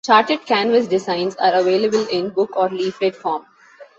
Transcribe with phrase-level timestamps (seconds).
[0.03, 3.45] Charted Canvas designs are available in book or leaflet form.